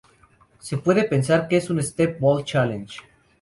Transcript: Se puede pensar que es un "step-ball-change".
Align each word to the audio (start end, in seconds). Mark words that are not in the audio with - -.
Se 0.57 0.77
puede 0.79 1.03
pensar 1.03 1.47
que 1.47 1.57
es 1.57 1.69
un 1.69 1.77
"step-ball-change". 1.83 3.01